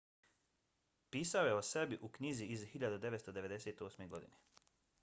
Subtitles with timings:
[1.15, 4.07] pisao je o sebi u knjizi iz 1998.
[4.07, 4.37] godine